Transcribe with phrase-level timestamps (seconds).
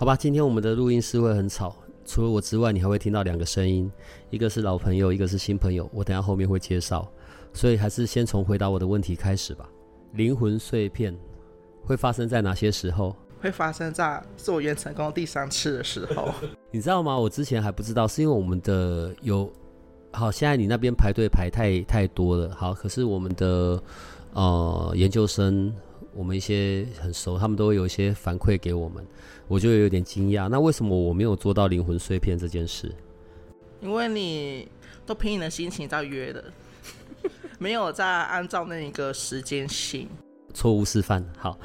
[0.00, 3.92] 好吧，今天我们的录音室会很吵，除了我之外，你还会听到两个声音，
[4.30, 5.86] 一个是老朋友，一个是新朋友。
[5.92, 7.06] 我等下后面会介绍，
[7.52, 9.68] 所以还是先从回答我的问题开始吧。
[10.14, 11.14] 灵魂碎片
[11.84, 13.14] 会发生在哪些时候？
[13.42, 16.32] 会发生在做元成功第三次的时候。
[16.72, 17.18] 你知道吗？
[17.18, 19.52] 我之前还不知道，是因为我们的有
[20.12, 22.54] 好，现在你那边排队排太太多了。
[22.54, 23.78] 好，可是我们的
[24.32, 25.70] 呃研究生，
[26.14, 29.06] 我们一些很熟，他们都会有一些反馈给我们。
[29.48, 32.94] 我就有点惊讶，那为什么我没有做到灵魂碎片这件事？
[33.80, 34.68] 因为你
[35.06, 36.44] 都凭你的心情在约的，
[37.58, 40.08] 没有在按照那一个时间性。
[40.52, 41.58] 错误示范，好，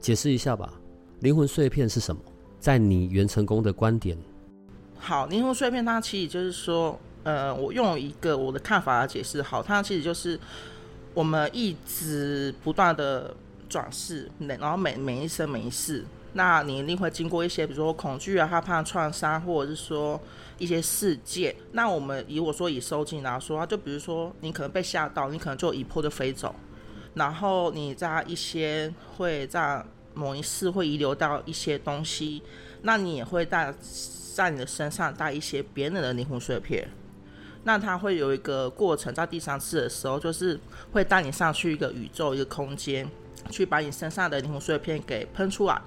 [0.00, 0.72] 解释一下吧。
[1.20, 2.20] 灵魂碎片是什么？
[2.58, 4.16] 在你袁成功的观点。
[4.98, 9.40] 好，灵魂碎片它其实就是说，呃，我用一个我的看法来解释。
[9.42, 10.38] 好，它其实就是
[11.14, 13.34] 我们一直不断的
[13.72, 16.04] 转世，每然后每每一生每一世。
[16.34, 20.20] 那你一定会经过一些，比如说恐惧啊、害怕、创伤，或者是说
[20.58, 21.54] 一些事件。
[21.72, 26.54] 那我们以我说以收进来说，就比如说你可能被吓到，你可能就一波就飞走。
[27.14, 32.42] 然后你在一些会在某一世会遗留到一些东西，
[32.82, 33.74] 那你也会带
[34.34, 36.88] 在你的身上带一些别人的灵魂碎片。
[37.64, 40.58] 那它会有一个过程，在第三次的时候，就是
[40.92, 43.08] 会带你上去一个宇宙一个空间，
[43.50, 45.80] 去把你身上的灵魂碎片给喷出来。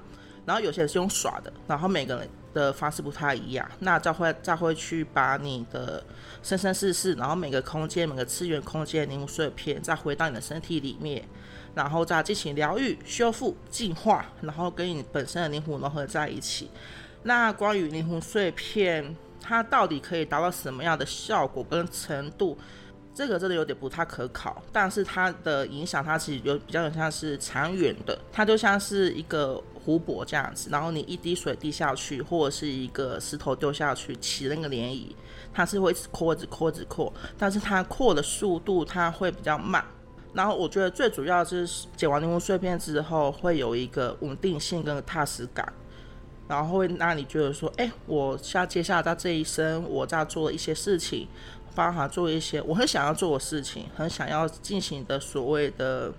[0.45, 6.03] 然后有些人是用耍的，然后每个人的方式不太一样，那再会再会去把你的
[6.43, 11.27] 生生世世，然后每个空间每个次元空间灵魂碎片再回到你的身体里面，
[11.73, 16.69] 然后再进行疗愈、修复、净化，然后跟你本身的灵魂融合在一起。
[17.23, 22.55] 那关于灵魂碎片，它到底可以达到什么样的效果跟程度？
[23.15, 29.63] 这个真的有点不太可考，但是它的影响，它其实有比较像是长远的，它就像是一个。
[29.85, 35.11] 湖泊这样子，然后你一滴水滴下去，或者是一个石头丢下去，起那个涟漪，
[35.53, 39.85] 它是会一直扩、一直扩、一直扩，但是它扩的速度它会比较慢。
[40.33, 45.71] 然后我觉得最主要就是解完灵魂碎片之后，会有一个稳定性跟踏实感，
[46.47, 51.27] 然后会让你觉得说，哎，我下接下来在这一生，我在做一些事情，
[51.73, 56.13] 包含做一些我很想要做的事情，很想要进行的所谓的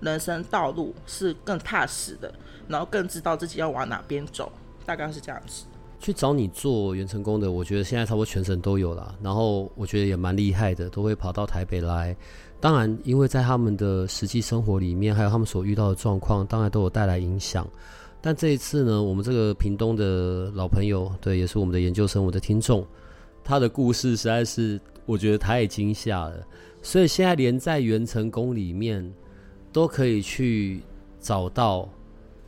[0.00, 2.32] 人生道路是更踏实的。
[2.68, 4.50] 然后更知道自己要往哪边走，
[4.84, 5.64] 大概是这样子。
[6.00, 9.14] 去找你做元成功的，我觉得现在差不多全省都有了。
[9.22, 12.16] 然后我觉得也蛮厉害的，都会跑到台北来。
[12.60, 17.64] 当然，因为在他们的实际生活里面，还有他们所遇到的状况，当然都有带来影响。
[18.26, 22.84] 但这一次呢，我们这个屏东的老朋友，对，也是我们的研究生，我的听众，
[23.44, 26.44] 他的故事实在是我觉得太惊吓了。
[26.82, 29.08] 所以现在连在元成功里面
[29.72, 30.80] 都可以去
[31.20, 31.88] 找到。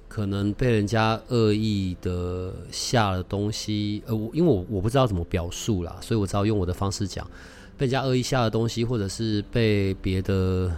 [0.09, 7.25] 可能被人家恶意的下了东西，呃，我因为我我不知道怎么表述啦，所以我只好用我的方式讲，
[7.77, 10.75] 被人家恶意下了东西，或者是被别的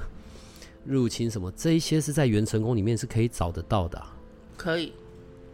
[0.85, 4.03] 入侵什么，这一些是在元成功里面是可以找得到的。
[4.61, 4.93] 可以，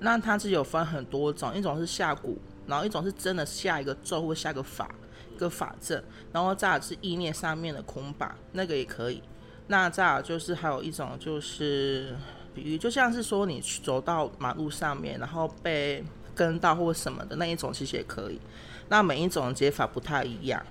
[0.01, 2.37] 那它是有分很多种，一种是下蛊，
[2.67, 4.93] 然后一种是真的下一个咒或下个法，
[5.35, 6.03] 一个法阵，
[6.33, 9.23] 然后再来是意念上面的捆绑，那个也可以。
[9.69, 12.17] 那再来就是还有一种就是。
[12.57, 16.03] 比喻就像是说你去走到马路上面，然后被
[16.35, 18.41] 跟到或什么的那一种，其实也可以。
[18.89, 20.65] 那每一种解法不太一样。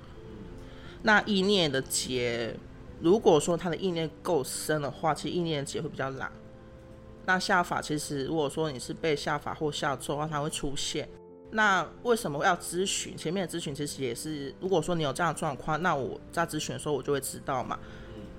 [1.03, 2.57] 那意念的结，
[3.01, 6.31] 如果说他的意念够深的话，其实意念的结会比较难。
[7.25, 11.07] 那下法其实如果说你是被下法或下咒的话，它会出现。
[11.51, 13.15] 那为什么要咨询？
[13.15, 17.79] 前面的咨询其实也是，如果说你有这样的状况，那我在咨询的时候我就会知道嘛。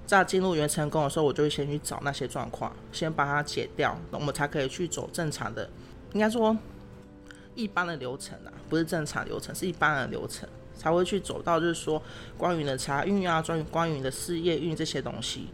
[0.04, 5.68] 在进入元成功的时候，我就会先去找那些状况，先把它解掉，那我们才可以去走正常的，
[6.12, 6.56] 应该说
[7.56, 12.00] 一般的流程啊，不是正常流程，是一般的流程，才会去走到就是说
[12.38, 15.48] 关于你的财运啊，关于关于你的事业运这些东西，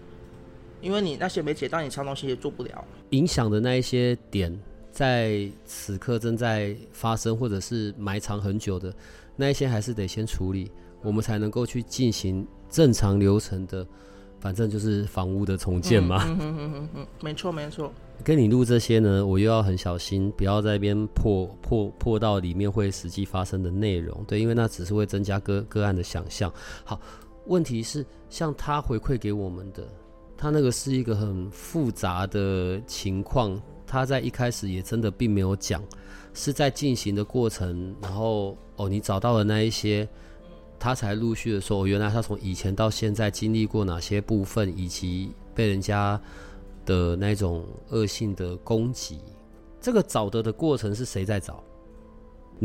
[0.83, 2.85] 因为你那些没解到，你其他东西也做不了。
[3.11, 4.55] 影响的那一些点，
[4.91, 8.93] 在此刻正在发生，或者是埋藏很久的
[9.37, 10.71] 那一些，还是得先处理，
[11.03, 13.87] 我们才能够去进行正常流程的。
[14.41, 16.25] 反正就是房屋的重建嘛。
[16.27, 17.93] 嗯嗯嗯嗯嗯，没错没错。
[18.25, 24.25] 跟你录这些呢，我又要很小心，不要在那边破破破到里面会实际发生的内容。
[24.27, 26.53] 对，因为那只是会增加个个案的想象。
[26.85, 27.01] 好，
[27.47, 29.87] 问题是像他回馈给我们的，
[30.43, 33.57] 他那个是一个很复杂的情况，
[33.87, 35.81] 他在一开始也真的并没有讲，
[36.35, 40.09] 是在进行的过程，然后哦，你找到了那一些，
[40.81, 46.21] 他才陆续的说，哦，原来他从以前到现在经历过哪些部分，以及被人家。
[46.85, 49.21] 的那种恶性的攻击，
[49.81, 51.63] 这个找的的过程是谁在找？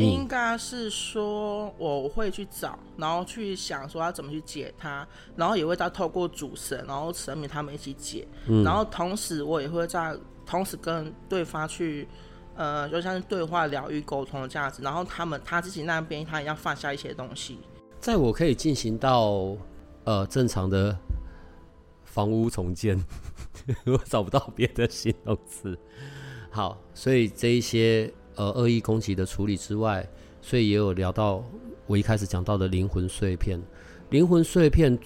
[0.06, 10.16] 应该是说我会去找，然后去想说要怎么去解它，然后也会再透过主神，然后神明他们一起解，嗯、然后同时我也会在
[10.46, 12.08] 同时跟对方去，
[12.56, 17.60] 呃，就像是对话、疗愈、沟通的这样子，然后他们他自己那边他也要放下一些东西，
[18.00, 19.56] 在我可以进行到
[20.04, 20.98] 呃正常的
[22.04, 23.04] 房屋重建。
[23.86, 25.78] 我找不到别的形容词。
[26.50, 30.08] 好，所以这一些呃恶意攻击的处理之外，
[30.42, 31.44] 所以也有聊到
[31.86, 33.60] 我一开始讲到的灵魂碎片。
[34.10, 34.98] 灵魂碎片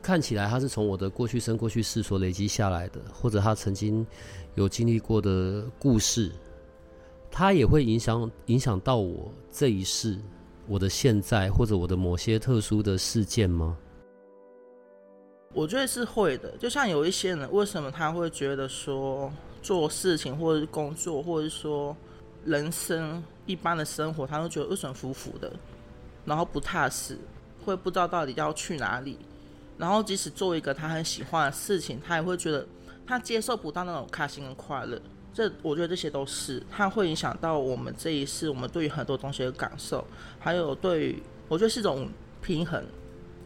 [0.00, 4.06] 看起来它是从我的过去生、过去世所累积下来的，或者他曾经
[4.54, 6.32] 有经历过的故事，
[7.30, 10.16] 它也会影响影响到我这一世、
[10.66, 13.76] 我的现在，或者我的某些特殊的事件吗？
[15.52, 19.32] 我觉得是会的，就像有一些人，为什么他会觉得说
[19.62, 21.96] 做事情，或者是工作，或者是说
[22.46, 25.52] 人生一般的生活，他都觉得二顺服服的，
[26.24, 27.18] 然后不踏实，
[27.64, 29.18] 会不知道到底要去哪里。
[29.76, 32.66] 然后即使做一个他很喜欢的事情，他也会觉得
[33.06, 34.98] 他接受不到那种开心跟快乐。
[35.34, 40.02] 这我觉得这些都是，他会影响到我们这一世，我们对于很多东西的感受，
[40.38, 42.08] 还有对于我觉得是一种
[42.40, 42.82] 平衡。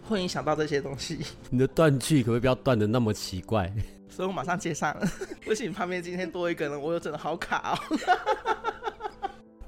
[0.08, 1.20] 会影响到这些东西。
[1.50, 3.72] 你的断句可不可以不要断的那么奇怪？
[4.10, 5.06] 所以我马上接上了。
[5.44, 7.78] 不行，旁边今天多一个人，我又真的好卡哦。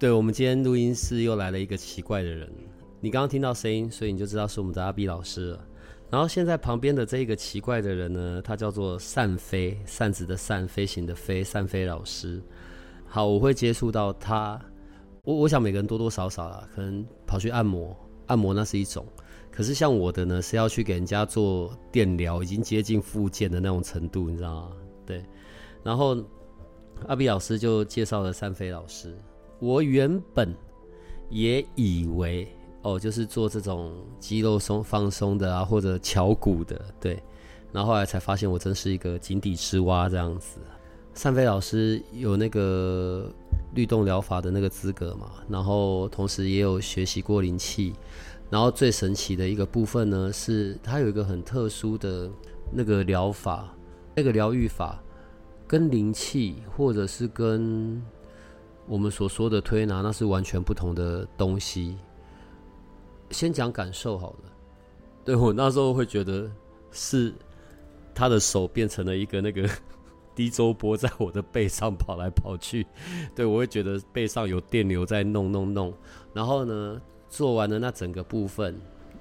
[0.03, 2.53] 对，我们今天录音室又来了一个奇怪的人。
[2.99, 5.65] 你刚刚听到声音，所以你就知道是我们的阿 B 老师了。
[6.11, 12.43] 然后现在旁边的这一个奇怪的人呢，他叫做善飞，扇子的扇，飞行的飞，善飞老师。
[13.07, 14.61] 好，我会接触到他。
[15.23, 17.97] 我我想每个人多多少少啦，可能跑去按摩，
[18.27, 19.07] 按摩那是一种。
[19.53, 24.73] 可是像我的呢，是要去给人家做电疗，已经接近复健的那种程度，你知道吗？
[25.07, 25.25] 对。
[25.85, 26.21] 然后
[27.07, 29.17] 阿 B 老师就介绍了善飞老师。
[29.63, 30.53] 我原本
[31.31, 32.49] 也以为
[32.83, 37.23] 哦，就是做这种肌肉松放松的啊，或者敲骨的，对。
[37.71, 40.59] 然后后来才发现，我真是一个井底之蛙这样子。
[41.15, 43.31] 善飞老师有那个
[43.73, 47.95] 律动疗法的那个资格嘛，然后同时也有学习过灵气。
[48.51, 52.29] 然后最神奇的一个部分呢，是它有一个很特殊的
[52.73, 53.73] 那个疗法，
[54.17, 55.01] 那个疗愈法
[55.69, 58.03] 跟灵气或者是跟
[58.93, 61.97] 我们所说的推拿，那是完全不同的东西。
[63.31, 64.53] 先讲感受好了，
[65.25, 66.47] 对，我那时候会觉得
[66.91, 67.33] 是
[68.15, 69.67] 他的手变成了一个那个
[70.37, 72.87] 低周波在我的背上跑来跑去，
[73.35, 75.95] 对，我会觉得背上有电流在弄弄弄，
[76.35, 77.01] 然后呢，
[77.31, 78.79] 做完了那整个部分，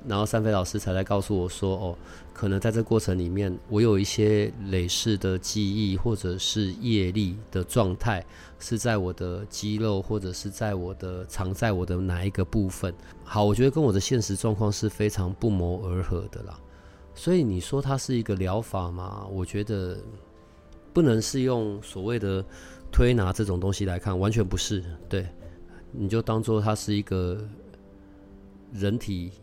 [0.08, 1.98] 然后三飞老师才来告诉我说：“哦，
[2.34, 8.26] 可能在这过程里面，我有一些累世的记忆或者是业力的状态，
[8.60, 12.94] 是在我的肌肉或者是在我的藏在我的哪一个部分。”
[13.24, 16.60] 好，我觉得跟我的现实状况是非常不谋而合的啦。
[17.14, 19.28] 所以你说它是一个疗法吗？
[19.32, 19.98] 我觉得
[20.92, 22.44] 不能是用所谓的
[22.92, 24.84] 推拿这种东西来看，完全不是。
[25.08, 25.28] 对，
[25.92, 27.38] 你就当做它是一个。
[28.74, 29.34] 人体，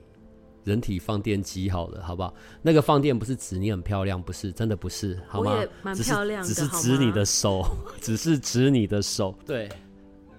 [0.69, 2.35] 人体放电机好了，好不好？
[2.61, 5.53] 那个放电不是指你很漂亮，不是，真的不是，好吗？
[5.53, 7.65] 我也蛮漂亮的，只是，只是指你的手，
[8.03, 9.69] 只是指你的手，对，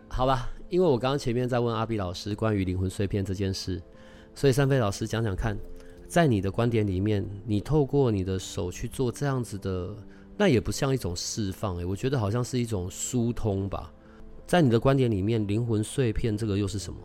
[0.07, 0.47] 好吧？
[0.69, 3.81] 因为我刚刚前面在问阿 B 老师关于灵魂碎片这件事，
[4.35, 5.57] 所以三飞老师讲讲看，
[6.07, 9.95] 在你的观点里面，你透过你的手去做这样子的，
[10.37, 13.91] 那也不像一种释放，欸，诶，我觉得好像是一种疏通吧。
[14.45, 16.99] 在你的观点里面，灵魂碎片这个又是什么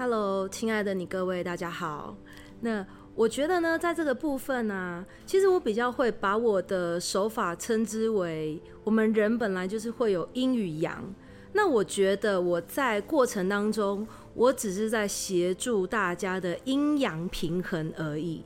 [0.00, 2.16] ？Hello，亲爱的你各位，大家好。
[2.62, 11.04] 那我觉得呢，在这个部分呢、其实我比较会把我的手法称之为，我们人本来就是会有阴与阳。
[11.52, 18.42] 那我觉得我在过程当中，我只是在协助大家的阴阳平衡而已，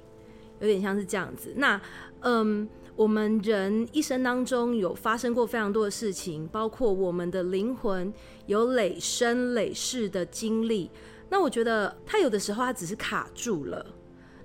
[0.58, 1.52] 有点像是这样子。
[1.54, 1.80] 那
[2.22, 8.12] 嗯，我们人一生当中有发生过非常多的事情，包括我们的灵魂
[8.46, 10.90] 有累生累世的经历。
[11.28, 13.84] 那我觉得他有的时候他只是卡住了，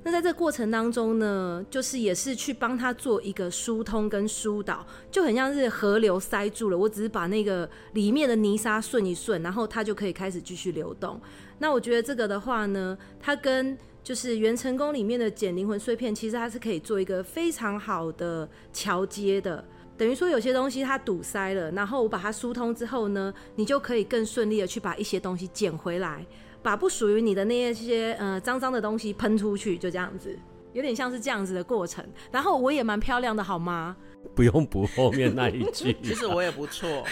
[0.03, 11.19] 那在这过程当中呢，就是也是去帮他做一个疏通跟疏导，就很像是河流塞住了，我只是把那个里面的泥沙顺一顺，然后它就可以开始继续流动。
[11.59, 19.63] 那我觉得这个的话呢，它跟就是元成功里面的减灵魂碎片，其实它是可以做一个非常好的桥接的。
[19.97, 26.25] 等于说有些东西它堵塞了，然后我把它疏通之后呢，你就可以更顺利的去把一些东西捡回来。
[26.61, 30.37] 把不属于你的那些些呃脏脏的东西喷出去，就这样子，
[30.73, 32.05] 有点像是这样子的过程。
[32.31, 33.95] 然后我也蛮漂亮的，好吗？
[34.35, 35.95] 不用补后面那一句。
[36.03, 37.03] 其实我也不错。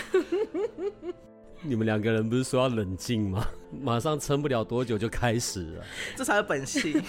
[1.64, 3.48] 你们两个人不是说要冷静吗？
[3.82, 5.84] 马上撑不了多久就开始了，
[6.16, 7.02] 这才是本性。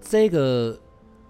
[0.00, 0.78] 这个。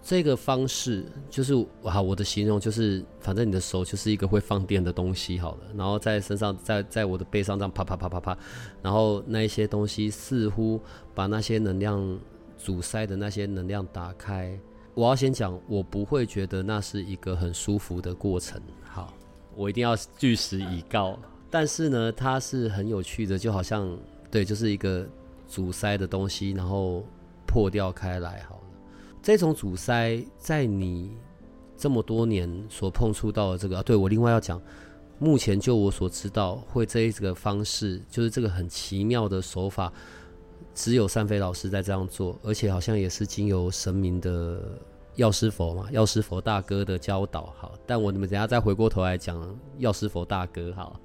[0.09, 8.39] 这个方式就是好，我的形容就是，反正你的手就是一个会放电的东西好了，然后在身上，在在我的背上这样啪啪啪啪啪，
[8.81, 10.81] 然后那一些东西似乎
[11.13, 12.17] 把那些能量
[12.57, 14.57] 阻塞的那些能量打开。
[14.95, 18.63] 我要先讲，我不会觉得那是一个很舒服的过程。
[18.85, 19.13] 好，
[19.57, 21.19] 我一定要据实以告。
[21.51, 23.99] 但是呢，它是很有趣的，就好像
[24.31, 25.05] 对，就是一个
[25.49, 27.05] 阻塞的东西，然后
[27.45, 28.56] 破掉开来，好。
[29.27, 31.11] 这种阻塞，在你
[31.77, 34.63] 这么多年所碰触到的这个，啊、对我另外要讲，
[35.19, 39.93] 目前就我所知道，会这一个方式，就是这个很奇妙的手法，
[40.77, 44.79] 只有善飞老师在这样做，而且好像也是经由神明的
[45.17, 47.53] 药师佛嘛，药师佛大哥的教导。
[47.59, 50.73] 好，但我你们等下再回过头来讲药师佛大哥。
[50.75, 51.01] 好，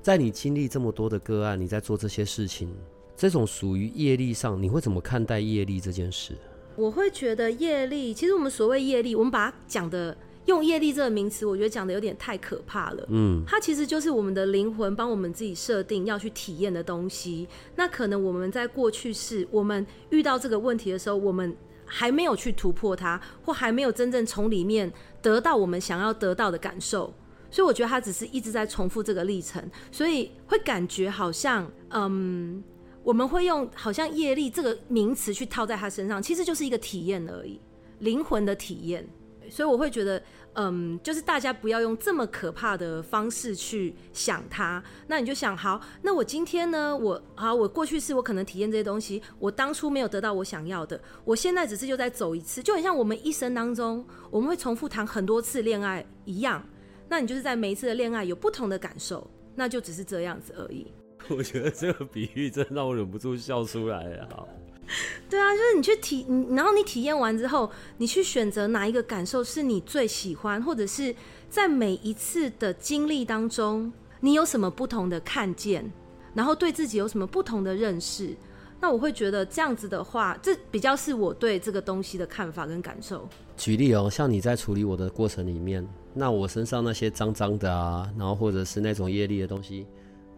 [0.00, 2.72] 在你经历这么多的个案，你在做这些事情，
[3.16, 6.38] 这种属于业力上，你会怎么看待业力这件事？
[6.76, 13.06] 我会觉得业力，其实我们所谓业力，我们把它讲的用业力这个名词，我觉得讲的有点太可怕了。
[13.10, 17.46] 嗯，它其实就是我们的灵魂帮我们自己设定要去体验的东西。
[17.76, 27.14] 那可能我们在过去是我们遇到这个问题的时候，我们还没有去突破它，或还没有真正从里面得到我们想要得到的感受。
[27.50, 32.64] 所以我觉得它只是一直在重复这个历程，所以会感觉好像嗯。
[33.02, 37.60] 我们会用好像业力这个名词去套在他身上，其实就是一个体验而已，
[37.98, 39.08] 灵魂的体验。
[39.50, 40.22] 所以我会觉得，
[40.54, 44.82] 嗯，就是大家不要用这么可怕的方式去想它。
[45.08, 56.64] 那你就想，好，那我今天呢，我好，我过去是我可能体验这些东西，我当初没有得到我想要的，我现在只是就再走一次，就很像我们一生当中我们会重复谈很多次恋爱一样。
[57.08, 60.86] 那你就是在每一次的恋爱有不同的感受，那就只是这样子而已。
[61.28, 64.28] 我觉得这个比喻真的让我忍不住笑出来了。
[64.30, 64.48] 好，
[65.30, 71.14] 对啊，就是你去体，然后你体验完之后，你去选择哪一个感受是你最喜欢，或者是
[71.48, 75.90] 在每一次的经历当中，你有什么不同的看见，
[76.34, 78.36] 然后对自己有什么不同的认识。
[78.80, 83.28] 那我会觉得这样子的话，这比较是我对这个东西的看法跟感受。
[83.56, 89.86] 举例哦，像你在处理我的过程里面，那我身上那些脏脏的啊，然后或者是那种业力的东西。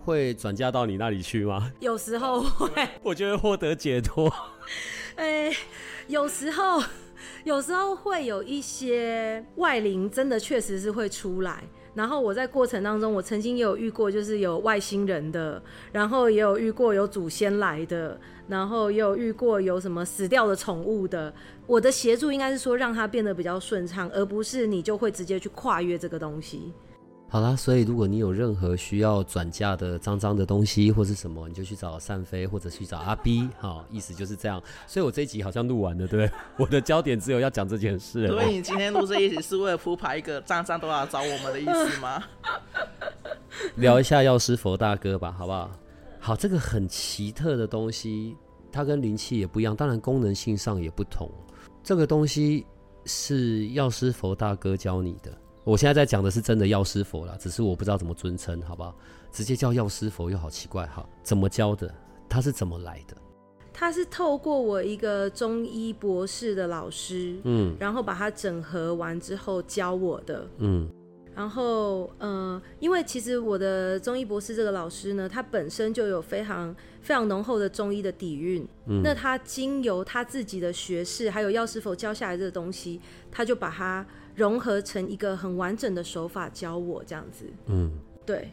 [0.05, 1.73] 会转嫁到你那里去吗？
[1.81, 2.71] 有时候会，
[3.03, 4.33] 我就会获得解脱。
[5.17, 5.51] 哎，
[6.07, 6.83] 有时候，
[7.45, 11.65] 有时候会有一些外灵，真的确实是会出来。
[11.95, 18.19] 然后我在过程当中，我曾经也有遇过，就是有外星人的，然后也有遇过有祖先来的，
[18.49, 21.33] 然后也有遇过有什么死掉的宠物的。
[21.67, 26.73] 我的协助应该是说，让它变得比较顺畅，而不是你就会直接去跨越这个东西。
[27.35, 34.63] 好啦，所以如果你有任何需要转嫁的脏脏的东西或是什么，你就去找善飞或者去找阿 B，好，意思就是这样。
[34.87, 36.39] 所以我这一集好像录完了，对不对？
[36.65, 38.29] 我的焦点只有要讲这件事。
[38.29, 42.23] 所以你今天录这一集是为了铺排一个脏脏都要找我们的意思吗？
[43.75, 45.69] 聊一下药师佛大哥吧，好不好？
[46.21, 48.37] 好，这个很奇特的东西，
[48.71, 51.29] 它跟灵气也不一样，当然功能性上也不同。
[51.83, 52.65] 这个东西
[53.07, 55.37] 是药师佛大哥教你的。
[55.65, 58.95] 我现在在讲的是真的药师佛啦，只是我不知道怎么尊称，好不好？
[59.33, 61.05] 直接叫药师佛又好奇怪哈。
[61.23, 61.93] 怎么教的？
[62.29, 63.17] 他是怎么来的？
[63.73, 70.89] 他是透过我一个中医博士的老师，嗯，然后把它整合完之后教我的，嗯。
[71.35, 83.01] 然后，呃，因为其实我的中医博士这个老师呢，他本身就有非常非常浓厚的中医的底蕴，嗯，那他经由他自己的学识，还有药师佛教下来这个东西，
[83.33, 87.91] 他就把它融合成一个很完整的手法教我这样子，嗯，
[88.27, 88.51] 对。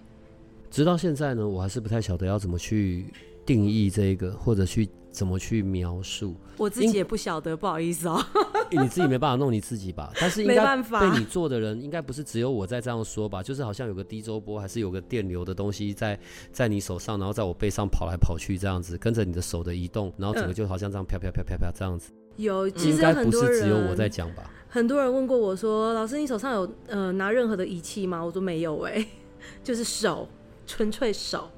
[0.69, 3.05] 直到现在呢，我还是不太晓得要怎么去
[3.45, 4.87] 定义这个，或者去。
[5.11, 6.33] 怎么去描述？
[6.55, 8.25] 我自己也不晓得，不好意思哦。
[8.71, 10.09] 你自己没办法弄你自己吧？
[10.17, 13.43] 但是应该被你做的人，应该不是只有我在这样说吧？
[13.43, 16.17] 就是好像有个低周波，还是有个电流的东西在
[16.53, 22.09] 在你手上，然后在我背上跑来跑去这样子，跟着你的手的移动，然后整个就好像这样飘飘飘飘飘这样子。
[22.41, 24.49] 有，其实应该很多人不是只有我在讲吧？
[24.69, 29.07] 很多人问过我说：“老师，你手上有呃拿任何的仪器吗？”我说没有、欸，哎，
[29.63, 30.27] 就是手，
[30.65, 31.49] 纯粹手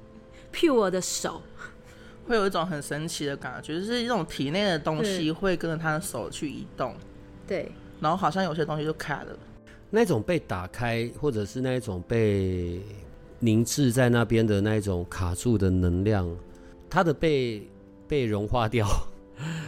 [0.52, 1.42] ，pure 的手，
[2.28, 6.96] 会有一种很神奇的感觉，就是一种体内的东西会跟着他的手去移动，
[7.46, 9.38] 对，然后好像有些东西就卡了。
[9.92, 12.82] 那种被打开，或者是那种被
[13.38, 16.28] 凝滞在那边的那一种卡住的能量，
[16.90, 17.70] 它的被
[18.08, 18.88] 被融化掉，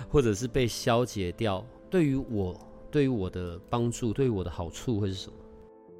[0.10, 2.60] 或者是被消解掉，对于我，
[2.90, 5.34] 对于我的帮助，对于我的好处会是什么？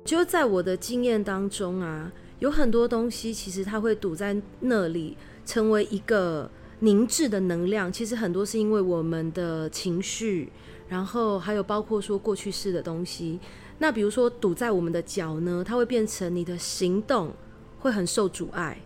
[0.04, 7.92] 就在我的经验当中啊，有很多东西其实它会堵在那里，成为一个凝滞的能量。
[7.92, 10.52] 其实很多是因为我们的情绪，
[10.88, 13.40] 然后还有包括说过去式的东西。
[13.80, 17.34] 那比如说堵在我们的脚呢，它会变成你的行动
[17.80, 18.80] 会很受阻碍，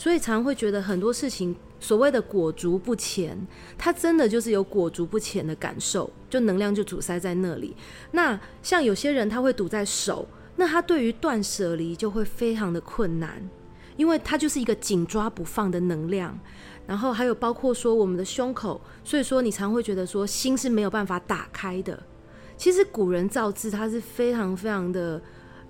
[0.00, 3.38] 所以常会觉得很多事情所谓的裹足不前，
[3.76, 7.76] 它真的就是有裹足不前的感受，就能量就阻塞在那里。
[8.12, 10.26] 那像有些人他会堵在手，
[10.56, 13.46] 那他对于断舍离就会非常的困难，
[13.98, 16.40] 因为它就是一个紧抓不放的能量。
[16.86, 22.02] 然后还有包括说我们的胸口，所以说你常会觉得说心是没有办法打开的。
[22.56, 25.20] 其实古人造字，他是非常非常的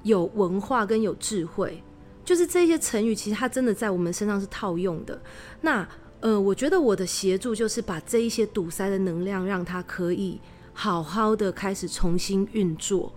[0.05, 1.83] 有文化跟有智慧，
[2.31, 5.21] 就是这些成语，其实它真的在我们身上是套用的。
[5.63, 5.85] 那
[6.21, 10.41] 呃，我觉得我的协助就是把这一些堵塞的能量，让它可以
[10.73, 13.13] 好好的开始重新运作，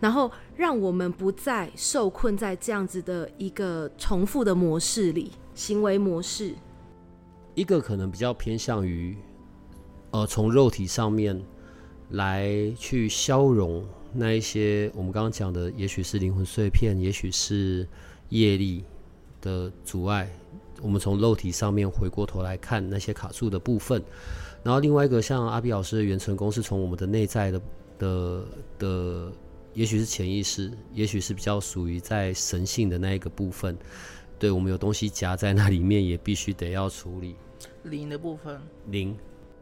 [0.00, 6.54] 然后让我们不再受困在这样子的一个重复的模式里，行为模式。
[7.54, 9.14] 一个可能比较偏向于，
[10.12, 11.38] 呃，从肉体上面。
[12.10, 17.88] 来去消融那一些我们刚刚讲的，也许是灵魂碎片，也许是
[18.34, 18.84] 业力
[19.40, 20.28] 的阻碍。
[20.82, 24.02] 我们从肉体上面回过头来看那些卡住的部分，
[24.62, 27.62] 然后另外一个像阿比老师的元成功，是从我们的内在的
[27.98, 28.44] 的
[28.78, 29.32] 的，
[29.72, 33.76] 也许是潜意识，也许是比较属于在神性的那一个部分。
[34.38, 37.36] 对，我们有东西夹在那里面，也必须得要处理
[37.84, 38.60] 灵的部分。
[38.88, 39.16] 灵，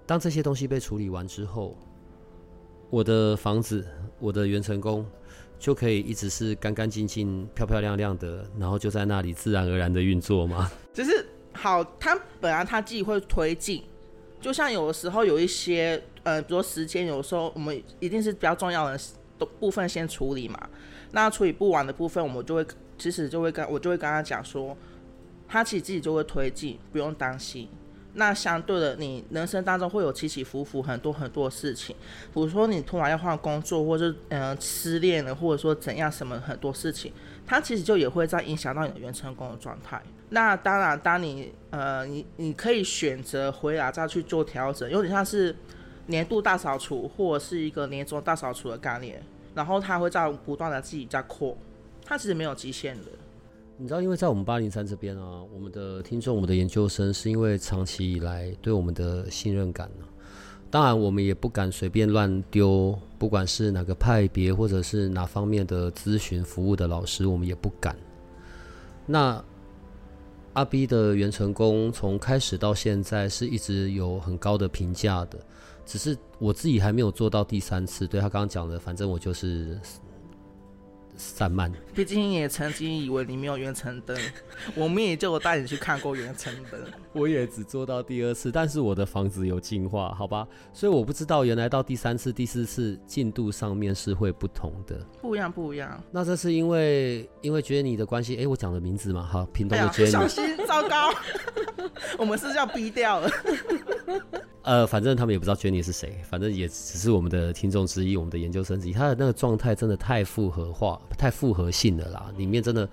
[0.07, 1.77] 当这些东西被处理完之后。
[2.90, 3.87] 我的房子，
[4.18, 5.07] 我的元成功，
[5.62, 10.68] 就可以一直是干干净净、漂漂亮亮的，然后就在那里自然而然的运作吗？
[10.92, 13.81] 就是好，它本来它自己会推进，
[14.40, 18.98] 就像有的时候有一些，呃，比如说时间，有时候我们一定是比较重要的
[19.61, 20.68] 部分先处理嘛，
[21.12, 22.66] 那处理不完的部分，我们就会
[22.98, 24.77] 其实就会跟我就会跟他讲说，
[25.46, 27.68] 他其实自己就会推进，不用担心。
[28.14, 31.96] 那相对的，你人生当中会有起起伏伏很多很多事情，
[32.35, 37.12] 比如说你突然要换工作，或者嗯、失恋了，或者说怎样什么很多事情，
[37.46, 40.03] 它其实就也会在影响到你的原成功的状态。
[40.29, 45.55] 那当然，当你呃你你可以选择回来再去做调整，有点像是
[46.07, 49.22] 年度大扫除或者是一个年终大扫除的概念，
[49.55, 51.57] 然后它会在不断的自己在扩，
[52.05, 53.07] 它其实没有极限的。
[53.83, 60.07] 你知道，因为在我们八零三这边啊，我们的听众、我们的研究生，是因为长期以来对我们的信任感呢、
[60.71, 67.97] 当然，我们也不敢随便乱丢，不管是哪个派别或者是哪方面的咨询服务的老师，我们也不敢。
[69.05, 69.45] 那
[70.53, 75.40] 阿 B 的元成功从开始到现在是一直有很高的评价的，
[75.85, 78.07] 只是我自己还没有做到第三次。
[78.07, 79.77] 对他刚刚讲的，反正我就是。
[81.31, 84.17] 散漫，毕竟也曾经以为你没有元成灯，
[84.75, 86.81] 我们也就带你去看过元成灯。
[87.13, 90.47] 我也只做到第二次，但是我的房子有进化，好吧？
[90.73, 96.03] 所以我不知道原来到第三次、第四次进度上面是会不同的，不一样，不一样。
[96.11, 101.13] 那这是因为因为觉得你的关系，哎、欸，我讲的名字嘛，好，屏东的觉得你、哎、小心，糟糕，
[102.19, 103.31] 我们是要逼掉了。
[104.63, 108.93] 呃，反正他们也不知道 Jenny 是谁，反正也只是我们的听众之一，我们的研究生之一。
[108.93, 112.88] 他的那个状态真的太复合化、太复合性的啦，里面真的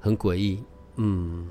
[0.00, 0.62] 很诡异。
[0.96, 1.48] 嗯，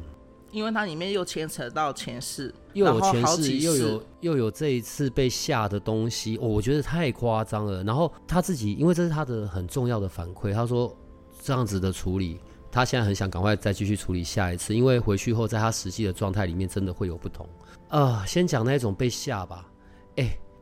[0.51, 7.83] 因为它里面又牵扯到前世，又有前世，又有又有这一次被吓的东西，哦，我觉得太夸张了。
[7.83, 10.95] 然后他自己，因为这是他的很重要的反馈，他说
[11.41, 12.39] 这样子的处理，
[12.71, 17.45] 他现在很想赶快再继续处理下一次，因为回去后在他实际的状态里面真的会有不同。
[17.87, 19.65] 啊、呃，先讲那种被吓吧。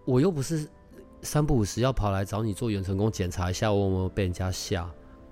[0.06, 0.65] 我又不是
[1.22, 4.89] 三不五时要跑来找你做远程工检查一下，我有没有被人家吓？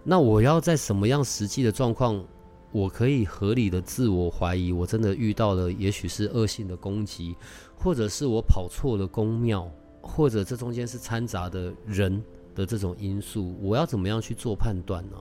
[0.08, 2.24] 那我要在什么样实际的状况，
[2.72, 7.36] 我可以合理的自我怀疑，我真的遇到了，也许是恶性的攻击，
[7.76, 9.68] 或者是我跑错了宫庙，
[10.02, 15.18] 或者这中间是掺杂的人的这种因素，我要怎么样去做判断呢？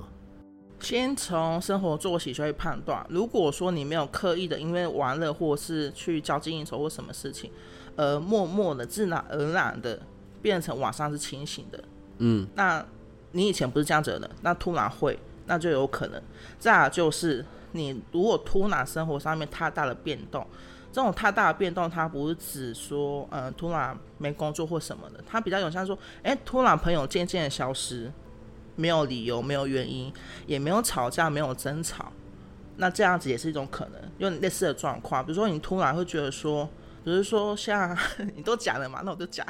[0.80, 3.06] 先从生活作息去判断。
[3.08, 7.50] 如果说你没有刻意的，因为玩乐或是去交际应酬或什么事情，
[7.96, 9.98] 而默默的、自然而然的
[10.42, 11.82] 变成晚上是清醒的。
[12.18, 12.84] 嗯，那
[13.34, 16.22] 你以前不是这样子的人，那突然会，那就有可能。
[16.58, 20.46] 再就是你如果突然生活上面太大的变动，
[20.92, 28.10] 这种太大的变动，它不是指说，嗯、呃，突然没工作或什么的，它比较有像说，哎、突然朋友渐渐的消失，
[28.76, 30.12] 没有理由，没有原因，
[30.46, 32.12] 也没有吵架，没有争吵，
[32.76, 36.68] 那这样子也是一种可能，有类似的状况，比如说你突然会觉得说。
[37.04, 37.96] 比如说像
[38.34, 39.46] 你都讲了嘛，那我就讲。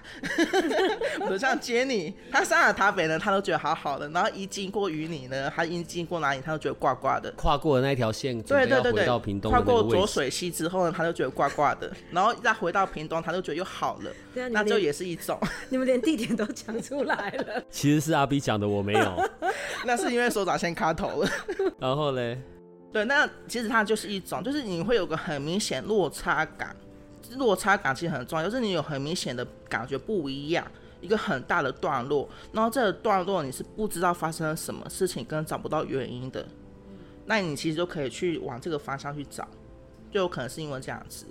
[1.19, 7.31] 比如像杰尼，他上了台北呢，他都觉得好好的，然后一经过于你呢，他一经过哪里，他都觉得挂挂的。
[7.33, 14.11] 跨过了那条线，对对对对，到屏东跨过浊水溪之后呢，他就觉得挂挂的，然后再回到屏东，他就觉得又好了。
[14.35, 15.39] 对啊那就也是一种。
[15.71, 17.63] 你们连地点都讲出来了。
[17.71, 19.31] 其实是阿 B 讲的，我没有。
[19.87, 21.31] 那是因为所长先卡头了。
[21.79, 22.37] 然后嘞？
[22.93, 26.75] 对，那其实它就是一种，就是你会有个很明显落差感。
[27.37, 30.67] 落差感其实很重要，就是你有很明显的感觉不一样，
[31.01, 36.47] 一个很大的段落，然后这个段落你是不知道发生了什么事情，跟找不到原因的，
[37.27, 39.47] 那你其实就可以去往这个方向去找，
[40.11, 41.27] 就有可能是因为这样子。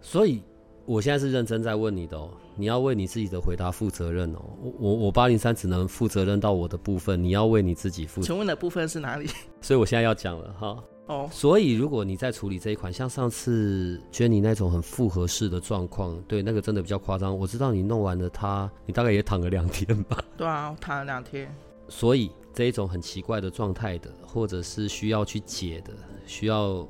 [0.00, 0.42] 所以
[0.84, 4.42] 我现在是认真在问你的哦，你要为你自己的回答负责任哦。
[4.62, 8.26] 我我我八零三只能负责任到我的部分，你要为你自己负责。
[8.26, 9.28] 请问的部分是哪里？
[9.60, 10.82] 所以我现在要讲了哈。
[11.06, 11.30] 哦，oh.
[11.30, 17.36] 所以如果你在处理这一款，像上次 Jenny 那种很复合式的状况，对，那个真的比较夸张。
[17.36, 20.22] 我知道你弄完了它，你大概也躺了两天吧？
[20.36, 21.48] 对啊，我躺了两天。
[21.88, 25.92] 所以这一种很奇怪的状态的，或者是需要去解的，
[26.26, 26.86] 需要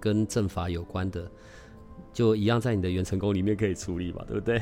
[0.00, 1.30] 跟阵法有关的，
[2.12, 4.24] 就一样在你的原成功里面可以处理吧？
[4.26, 4.60] 对不对？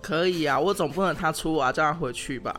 [0.00, 2.58] 可以啊，我总不能他出啊，叫他回去吧。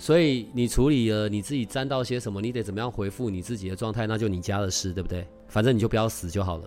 [0.00, 5.28] 所以你处理了你自己沾到些什么，你得怎么样回复你自己的状态，那就你家的事，对不对？
[5.46, 6.64] 反正你就不要死就好了。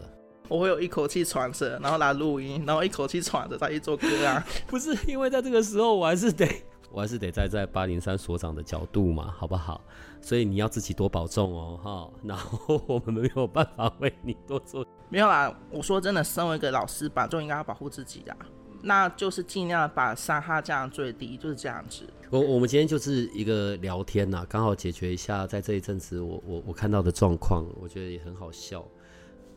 [0.47, 4.45] 我会有一口气喘着，然后来录音，然后一口气喘着再去做歌啊。
[4.67, 6.47] 不是因为在这个时候，我还是得，
[6.93, 9.81] 我还是得站在八零三所长的角度嘛，好不好？
[10.21, 12.09] 所以你要自己多保重哦，哈。
[12.23, 14.85] 然后我们没有办法为你多做。
[15.09, 18.35] 没有啦，我说真的，身为一个老师吧，就应该要保护自己的。
[18.83, 22.05] 那就是尽量把伤害降到最低，就是这样子。
[22.33, 28.83] 我我们今天就是一个聊天呐，刚好解决一下在这一阵子我我我看到的状况，我觉得也很好笑。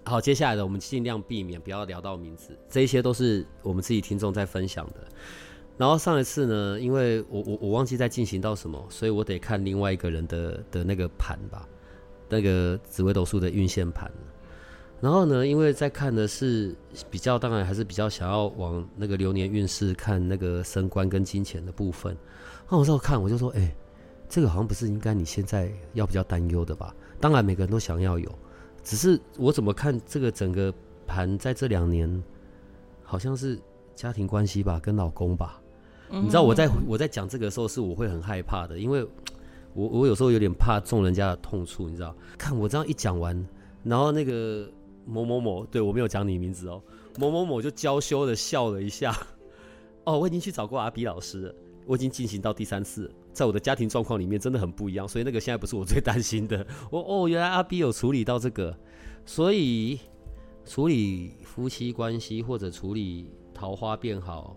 [0.04, 5.06] 好，接下来的我们尽量避免不要聊到名字，这一些都是我们自己听众在分享的。
[5.78, 11.66] 然后上一次呢，因为我我我忘记在进行到什么，所以我得看另外一个人的的那个盘吧，
[12.28, 14.12] 那个紫微斗数的运线盘。
[15.00, 16.76] 然后呢，因为在看的是
[17.10, 22.14] 比较，当然还是比较想要往那个流年运势看那个升官跟金钱的部分。
[22.68, 23.76] 那我这样看，我就说，哎、欸，
[24.28, 26.94] 这个好像不是应该你现在要比较担忧的吧？
[27.20, 28.30] 当然每个人都想要有，
[28.82, 30.72] 只是我怎么看这个整个
[31.06, 32.22] 盘在这两年，
[33.02, 33.58] 好像是
[33.94, 35.60] 家庭关系吧，跟老公吧。
[36.10, 39.06] 嗯、你知道我在我在讲这个的时候，是我会很害怕的，因为
[39.74, 42.14] 我我有时候有点怕中人家的痛处，你知道？
[42.36, 43.46] 看我这样一讲完，
[43.82, 44.68] 然后那个。
[45.08, 46.82] 某某某，对，我没有讲你名字哦。
[47.16, 49.16] 某某某就娇羞的笑了一下。
[50.02, 51.54] 哦，我已经去找过阿比老师了，
[51.86, 56.66] 我已经进行到第三次，在我的家庭状况里面真的很不一样，所以那个现在不是我最担心的。
[56.90, 58.76] 我哦，原来阿 B 有处理到这个，
[59.24, 60.00] 所以
[60.64, 64.56] 处理夫妻关系或者处理桃花变好，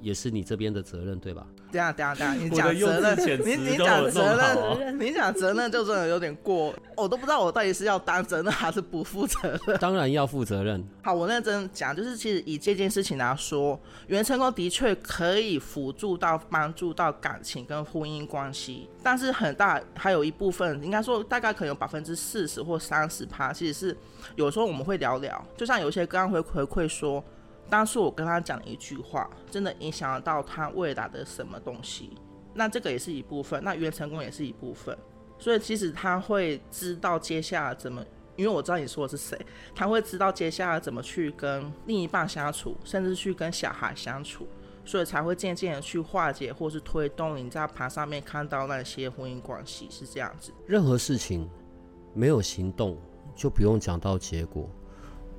[0.00, 1.46] 也是你这边的责任，对吧？
[1.72, 9.78] 等下等下等下，你讲责任，你你讲责任，你讲责任就真的有点过，我都不知道我到底是要担责任还是不负责任。
[9.80, 10.84] 当然要负责任。
[11.02, 13.78] 好，我认真讲，就是其实以这件事情来说，
[14.08, 23.96] 原成功的确可以辅助到、帮助到感情跟婚姻关系，但是很大还有一部分，应该说大概可能有百分之四十或三十趴，其实是
[24.36, 27.24] 有时候我们会聊聊，就像有些刚刚回回馈说。
[27.70, 32.10] 当时我跟他讲一句话，真的影响到他未来的什么东西，
[32.52, 34.98] 那这个也是一部分，那原成功也是一部分，
[35.38, 38.04] 所以其实他会知道接下来怎么，
[38.34, 39.38] 因为我知道你说的是谁，
[39.74, 44.48] 他会知道接下来怎么去跟另一半相处，甚至去跟小孩相处，
[44.84, 50.52] 所以才会渐渐的去化解或是推动你在盘上面看到那些婚姻关系是这样子。
[50.66, 51.48] 任何事情
[52.14, 52.98] 没有行动，
[53.36, 54.68] 就不用讲到结果。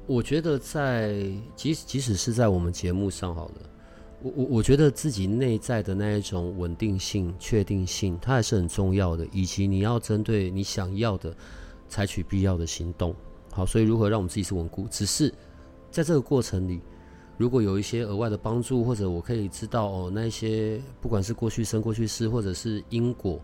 [0.08, 1.14] 我觉得在
[1.56, 3.54] 即即使是在我们节目上好了，
[4.22, 11.34] 我我我觉得自己内在的那一种稳定性、确定性，它还是很重要的，以及你要针对你想要的
[11.88, 13.16] 采取必要的行动。
[13.52, 14.86] 好，所以如何让我们自己是稳固？
[14.90, 15.34] 只是
[15.90, 16.82] 在这个过程里，
[17.38, 23.40] 如果有一些额外的帮助，或者我可以知道哦，那些不管是过去生、过去世，或者是因果，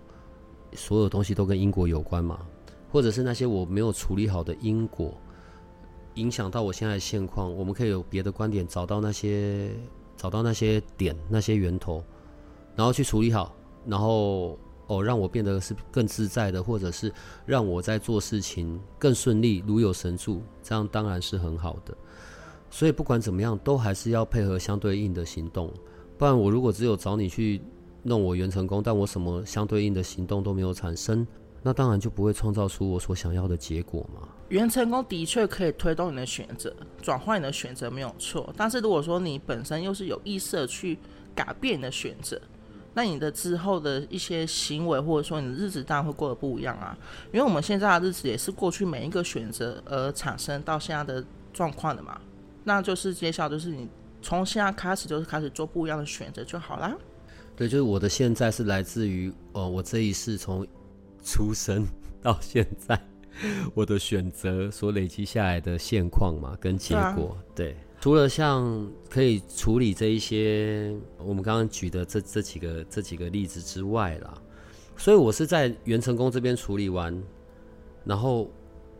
[0.73, 2.45] 所有东西都跟因果有关嘛，
[2.91, 5.17] 或者是那些我没有处理好的因果。
[6.17, 9.71] 影响到我现在的现况，我们可以有别的观点，找到那些
[10.17, 12.03] 找到那些点、那些源头，
[12.75, 17.13] 然后去处理好，然后哦让我变得是更自在的，或者是
[17.45, 21.95] 让我在做事情更顺利，如有神助，这样当然是很好的。
[22.69, 25.71] 所以不管怎么样，都还是要配合相对应的行动，
[26.17, 27.61] 不然我如果只有找你去
[28.03, 31.25] 弄我元成功，但我什么相对应的行动都没有产生，
[31.63, 34.27] 那当然就不会创造出我所想要的结果嘛。
[34.49, 38.53] 元成功的确可以推动你的选择，转换你的选择没有错。
[38.55, 40.97] 但是如果说你本身又是有意识的去
[41.35, 42.39] 改变你的选择，
[42.93, 46.97] 那你的之后的一些行为或者说你的日子当然会过得不一样啊。
[47.31, 52.19] 因为我们现在的日子也是过去每一个选择而产生到现在的状况的嘛。
[52.63, 53.87] 那就是接下来就是你
[54.21, 56.95] 从现在开始就是开始做不一样的选择就好啦。
[57.55, 60.65] 对，就是我的现在是来自于呃，我这一世从
[61.23, 61.85] 出生
[62.21, 62.99] 到现在
[63.73, 67.37] 我的选择所累积下来的现况嘛，跟结果。
[67.55, 74.41] 对，啊、对，除了像可以处理这一些我们刚刚举的这这几个这几个例子之外啦，
[74.95, 77.21] 所以我是在元成功这边处理完，
[78.03, 78.49] 然后。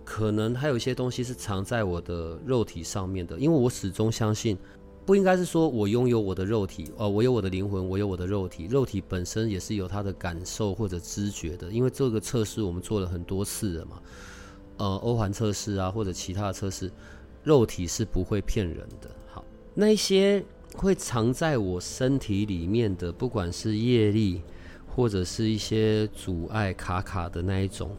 [0.10, 4.58] 可能还有一些东西是藏在我的肉体上面的，因为我始终相信，
[5.06, 11.70] 不应该是说我拥有我的肉体，哦，我有我的灵魂，我有我的肉体，肉体本身也是有它的感受或者知觉的。
[11.70, 14.02] 因为这个测试我们做了很多次了嘛，
[14.78, 16.92] 呃，欧环测试啊，或者其他的测试，
[17.44, 19.10] 肉体是不会骗人的。
[19.28, 20.44] 好，那些
[20.76, 24.42] 会藏在我身体里面的，不管是业力
[24.88, 27.90] 或者是一些阻碍卡卡的那一种。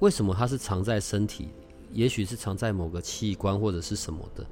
[0.00, 1.48] 为什么它是藏在身体？
[1.92, 4.46] 也许是藏在某个器官或者是什么的？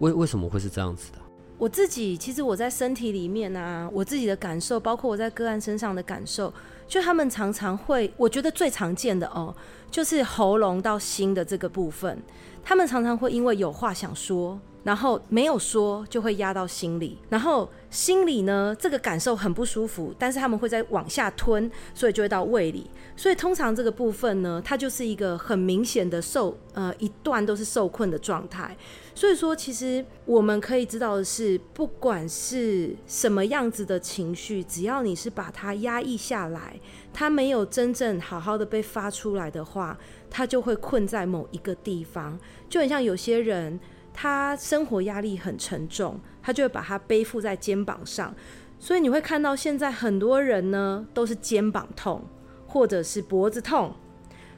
[0.00, 1.18] 为为什么会是这样子的？
[1.60, 6.50] 我自己其实我在身体里面啊，我自己的感受，包括我在个案身上的感受，
[6.88, 9.54] 就他们常常会，我觉得最常见的哦，
[9.90, 12.18] 就是喉咙到心的这个部分，
[12.64, 14.58] 他们常常会因为有话想说。
[14.82, 22.90] 然后没有说，就会压到心里，然后心里呢，这个感受很不舒服，但是他们会再往下吞，所以就会到胃里。
[23.14, 28.74] 所以通常这个部分呢，它就是一个很明显的受呃一段都是受困的状态。
[29.14, 36.80] 所以说，其实我们可以知道的是，不管是什么样子的情绪，只要你是把它压抑下来，
[37.12, 39.98] 它没有真正好好的被发出来的话，
[40.30, 42.38] 它就会困在某一个地方，
[42.70, 43.78] 就很像有些人。
[44.12, 48.34] 他生活压力很沉重，他就会把它背负在肩膀上，
[48.78, 52.22] 所以你会看到现在很多人呢都是肩膀痛，
[52.66, 53.94] 或者是脖子痛，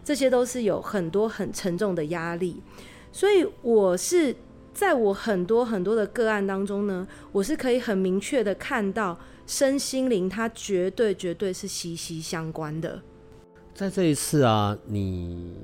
[0.03, 2.63] 这些都是有很多很沉重的压力。
[3.13, 4.35] 所以我是
[4.73, 13.01] 在我很多很多的个案当中呢，我是可以很明确的看到身心灵它绝对绝对是息息相关的。
[13.75, 15.55] 在这一次啊，你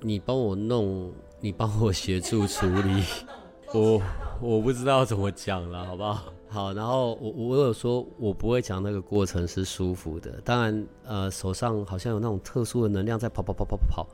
[0.00, 1.12] 你帮我弄。
[1.42, 3.02] 你帮我协助处理，
[3.72, 4.02] 我
[4.42, 6.32] 我不知道怎么讲了，好不好？
[6.50, 10.38] 好，然后我我有说，我不会讲那个过程是舒服的。
[10.44, 14.06] 当然，呃，手上好像有那种特殊的能量在跑跑跑跑跑跑，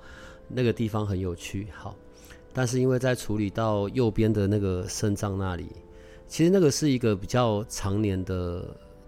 [0.47, 1.67] 那个地方很有趣。
[1.75, 1.97] 好，
[2.53, 5.67] 但是因为在处理到右边的那个肾脏那里，
[6.29, 8.65] 其实那个是一个比较常年的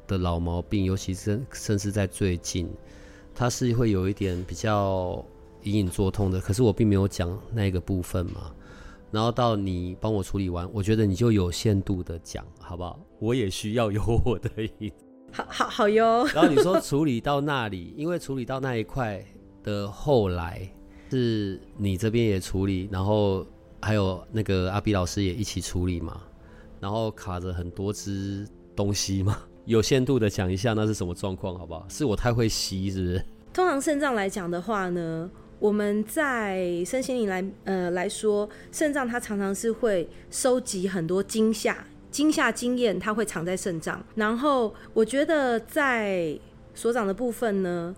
[0.08, 2.68] 的老毛病，尤其是甚至在最近，
[3.32, 5.24] 它是会有一点比较。
[5.62, 8.52] 隐隐作痛的，可是我并没有讲那个部分嘛。
[9.10, 13.00] 然后到你帮我处理完，我觉得你就有限度的讲，好不好？
[13.18, 14.92] 我也需要有我的意。
[15.32, 16.26] 好好好哟。
[16.34, 19.24] 然后你说处理到那里，因为处理到那一块
[19.62, 20.68] 的后来
[21.10, 23.46] 是你这边也处理，然后
[23.80, 26.20] 还有那个阿比老师也一起处理嘛。
[26.80, 31.84] 然后卡着很多只东西嘛，有限度的讲一下那是什么状况，好不好？
[31.88, 33.24] 是我太会吸，是不是？
[33.52, 44.04] 通常肾脏来讲的话呢，我们在身心灵来呃来说，肾脏它常常是会收集很多惊吓、惊吓经验，它会藏在肾脏。
[44.14, 46.38] 然后我觉得在
[46.74, 47.94] 所长的部分呢，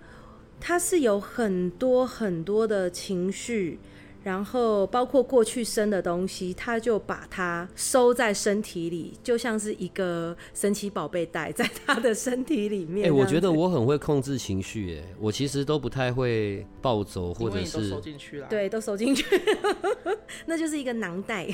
[0.58, 3.78] 它是有很多很多的情绪。
[4.22, 13.06] 然后包括过去生的东西，他就把它收在身体里，就像是一个神奇宝贝袋在他的身体里面。
[13.06, 19.24] 哎、欸，我觉得我很会控制情绪，哎，我其实都不太会暴走，或者是都收进去了，对，都收进去，
[20.46, 21.48] 那就是一个囊袋，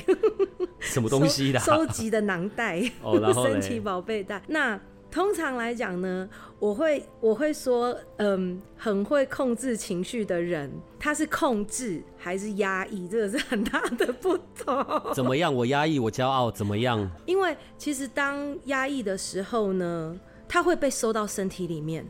[0.79, 4.79] 什么东西的收，收集的囊袋，哦，然后神奇宝贝袋，那。
[5.17, 14.85] 通常来讲呢，我会我会说，嗯，很会控制情绪的人，他是控制还是压抑，这个是很大的不同。
[15.15, 15.51] 怎么样？
[15.51, 17.09] 我压抑，我骄傲，怎么样？
[17.25, 20.15] 因为其实当压抑的时候呢，
[20.47, 22.05] 他会被收到身体里面，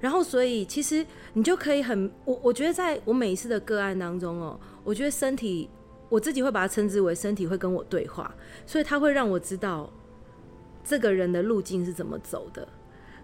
[0.00, 5.70] 然后所以其实你就可以很，我我觉得在我每一次的个案当中哦，我觉得身体，
[6.08, 8.34] 我自己会把它称之为身体会跟我对话，
[8.66, 9.88] 所以他会让我知道。
[10.84, 12.66] 这个人的路径是怎么走的？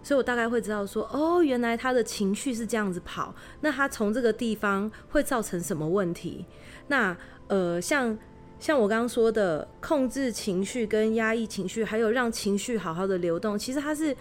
[0.01, 6.45] 所以我大概会知道说，哦，原来他的情绪是这样子跑，那他从这个地方会造成什么问题？
[6.87, 7.15] 那
[7.47, 8.17] 呃，像
[8.59, 14.15] 像我刚刚说的，控制情绪跟压抑情绪，还有让情绪好好的流动，其实它是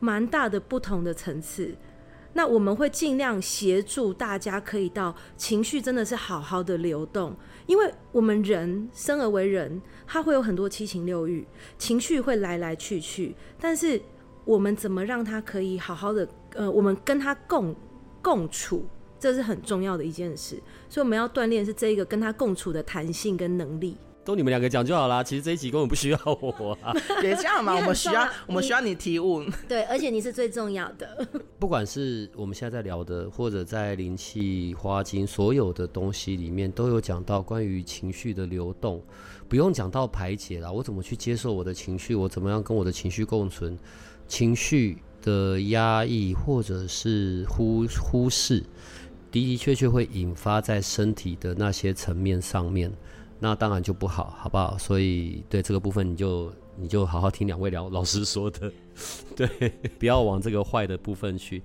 [0.00, 1.74] 蛮大的不同的层次。
[2.34, 7.36] 那我们会尽量协助大家可以到情绪真的是好好的流动，
[7.68, 14.00] 因为我们人生而为人，他会有很多七情六欲，情绪会来来去去，但是
[14.46, 17.76] 我们怎么让他可以好好的，呃，我们跟他共
[18.22, 18.86] 共处，
[19.20, 20.56] 这是很重要的一件事，
[20.88, 23.98] 所以我们要锻炼是这一个跟他共处的弹性跟能力。
[24.28, 26.92] 都你们两个讲就好啦，其实这一集根本不需要我啊。
[27.22, 29.50] 别这样嘛，我们需要我们需要你提问。
[29.66, 31.26] 对，而且你是最重要的。
[31.58, 39.02] 不管是我们现在在聊的，或者在灵气花精所有的东西里面，都有讲到关于情绪的流动，
[39.48, 40.70] 不用讲到排解啦。
[40.70, 42.14] 我怎么去接受我的情绪？
[42.14, 43.78] 我怎么样跟我的情绪共存？
[44.26, 48.60] 情绪的压抑或者是忽忽视，
[49.32, 52.92] 的的确确会引发在身体的那些层面上面。
[53.40, 54.76] 那当然就不好，好不好？
[54.78, 58.72] 所以对这个部分，你就你就好好听两位聊老师说的，
[59.36, 59.48] 对，
[59.98, 61.62] 不要往这个坏的部分去。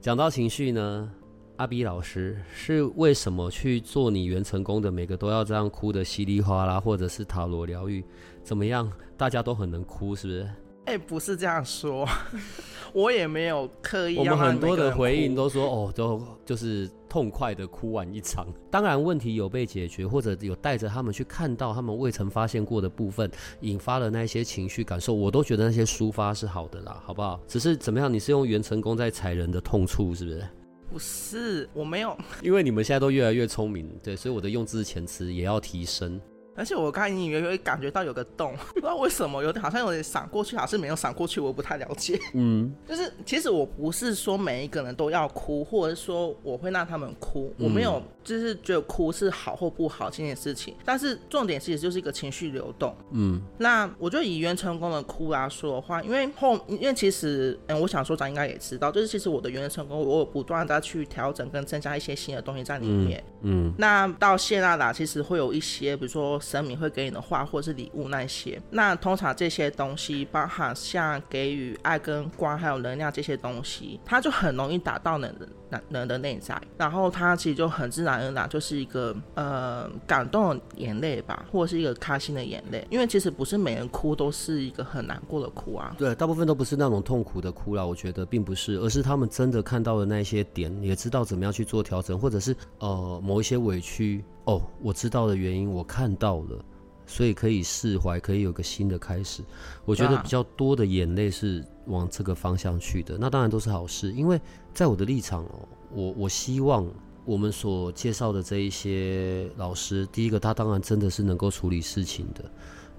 [0.00, 1.10] 讲到情绪呢，
[1.56, 8.04] 阿比老师是为什么去做你原成功的每个都要这样哭的稀里哗啦，或者是塔罗疗愈，
[8.42, 8.92] 怎么样？
[9.16, 10.50] 大家都很能哭，是不是？
[10.86, 12.06] 哎、欸，不是这样说，
[12.92, 14.18] 我也没有刻意。
[14.18, 18.46] 我们很多的回应都说，哦，都就是痛快的哭完一场。
[18.70, 27.40] 当然，问题有被解决，或者有带着他们去看到他们未曾发现过的部分，引发了那些情绪感受，我都觉得那些抒发是好的啦，好不好？
[27.48, 28.12] 只是怎么样？
[28.12, 30.44] 你是用原成功在踩人的痛处，是不是？
[30.92, 32.14] 不是，我没有。
[32.42, 36.20] 因为你们现在都越来越聪明，对，所以我的用字遣词也要提升。
[36.56, 42.18] 而且我刚隐隐约约感觉到有个洞， 不知道为什么有点好像有点闪过去，好像是没有闪过去，我不太了解。
[42.34, 50.74] 嗯， 就是其实我不是说每一个人都要哭，或者是说我会让他们哭，我没有就是觉得哭是好或不好这件事情。
[50.84, 52.94] 但是重点其实就是一个情绪流动。
[53.10, 63.22] 嗯，那我觉得以原成功的哭来说的话，因为后因为其实嗯，我想说咱应该也知道，就是其实我的元成功，我有不断的去调整跟增加一些新的东西在里面。
[63.42, 66.40] 嗯，嗯那到现在啦，其实会有一些比如说。
[66.44, 75.34] 神明会给你的话，或是礼物那些，那通常这些东西，包含像给予爱跟光，还有能量这些东西，它就很容易打到人
[75.70, 94.24] 的人人的内在，然后他其实就很自然而然就是一个呃感动的眼泪吧，或者是一个开心的眼泪，因为其实不是每人哭都是一个很难过的哭啊，对，大部分都不是那种痛苦的哭啦，我觉得并不是，而是他们真的看到了那些点，也知道怎么样去做调整，或者是呃某一些委屈。
[94.46, 96.62] 哦，我知道的原因，我看到了，
[97.06, 99.42] 所以可以释怀，可以有个新的开始。
[99.86, 104.12] 我觉得比较多的眼泪是往这个方向去的，那当然都是好事。
[104.12, 104.38] 因为
[104.74, 106.84] 在我的立场哦，我我希望
[107.24, 112.44] 我们所介绍的这一些老师，第一个他当然真的是能够处理事情的，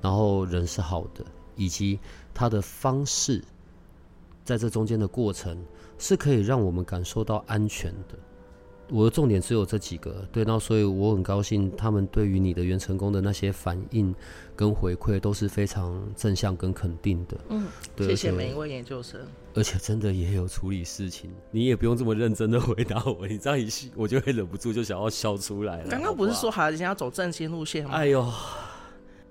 [0.02, 1.24] 然后人是好的，
[1.56, 2.00] 以及
[2.34, 3.44] 他的方式，
[4.44, 5.62] 在这中间的过程
[6.00, 8.18] 是可以让我们感受到安全的。
[8.90, 14.14] 我的重点只有这几个，对，那所以我很高兴，他们对于你的原成功的那些反应
[14.56, 17.38] 跟回馈都是非常正向跟肯定的。
[17.50, 19.20] 嗯，对，谢谢每一位研究生。
[19.56, 25.90] 而且真的也有处理事情，你也不用这么认真的回答我，你这样一笑，我就会忍不住就想要笑出来了。
[25.90, 27.92] 刚刚不是说好像要走正经路线吗？
[27.92, 28.30] 哎呦，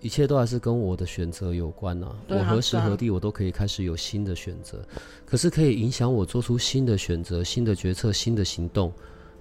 [0.01, 2.17] 一切都还是跟我的选择有关呐、啊。
[2.29, 4.83] 我何时何地我都可以开始有新的选择，
[5.25, 8.93] 可是可以影响我做出新的选择、新的决策、新的行动。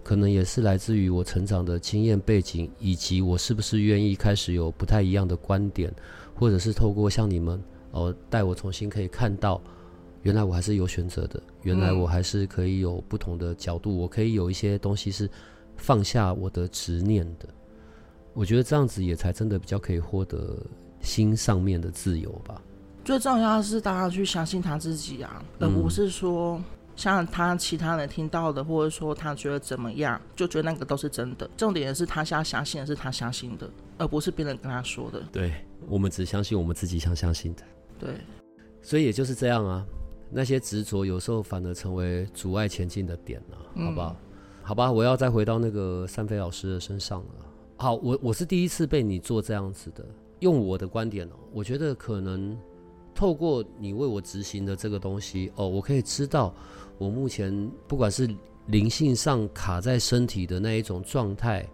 [0.03, 5.93] 可能也是来自于我成长的经验背景，以及我是不是愿意开始有不太一样的观点，
[6.35, 7.61] 或者是透过像你们
[7.91, 9.61] 哦带我重新可以看到，
[10.21, 15.29] 原来我还是有选择的，原来我还是可以有不同的角度，我可以有一些东西是
[15.77, 17.47] 放下我的执念的。
[18.33, 20.57] 我觉得这样子也才真的比较可以获得
[21.01, 22.61] 心上面的自由吧。
[23.05, 26.61] 最重要的是大家去相信他自己啊，而不是说。
[26.95, 31.49] 像他其他人听到的，或者说他觉得怎么样，就觉得那个都是真的。
[31.57, 35.21] 重点是他现在相信的是他相信的，而不是别人跟他说的。
[35.31, 35.53] 对，
[35.87, 37.63] 我们只相信我们自己想相信的。
[37.99, 38.15] 对，
[38.81, 39.85] 所以也就是这样啊。
[40.29, 44.15] 那些执着有时候反而成为阻碍前进的点啊，好不好？
[44.19, 47.45] 嗯、好吧，我要再回到那个三飞老师的身上了。
[47.77, 50.05] 好，我我是第一次被你做这样子的。
[50.39, 52.57] 用我的观点哦，我觉得可能
[53.13, 56.53] 透过你为我执行的这个东西哦，我可以知道。
[56.97, 58.29] 我目前不管是
[58.67, 61.67] 灵性上卡在身体的那一种状态，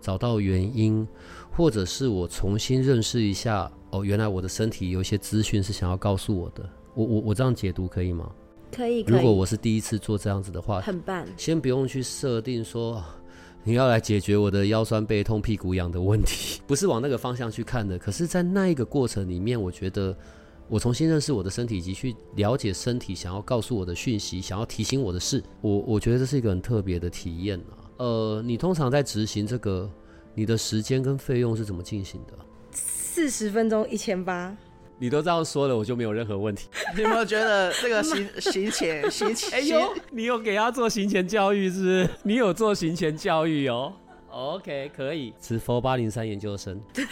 [0.00, 1.06] 找到原因，
[1.50, 6.68] 或者是我重新认识一下，哦，原来我的身体有一些资讯是想要告诉我的。
[6.94, 8.30] 我我我这样解读可以吗？
[8.70, 9.02] 可以。
[9.02, 9.14] 可以。
[9.14, 11.26] 如果我是第一次做这样子的话，很棒。
[11.36, 13.02] 先不用去设定说
[13.64, 17.98] 你要来解决我的腰酸背痛、屁股痒的问题，不是往那个方向去看的。
[17.98, 20.16] 可是，在那一个过程里面，我觉得
[20.68, 27.88] 我重新认识我的身体，以及去了解身体想要告诉我的讯息、想要提醒我的事，我我觉得这是一个很特别的体验啊。
[27.98, 29.90] 呃，你通常在执行这个，
[30.34, 32.34] 你的时间跟费用是怎么进行的？
[32.72, 34.56] 四十分钟一千八。
[35.00, 36.68] 你都这样说了，我就没有任何问题。
[36.96, 39.52] 你有没有觉得这个行 行前行前？
[39.52, 42.10] 哎呦，你有给他做行前教育是不是？
[42.24, 43.92] 你有做行前教育哦。
[44.30, 45.32] OK，可以。
[45.38, 46.80] 此佛八零三研究生。
[46.92, 47.04] 对，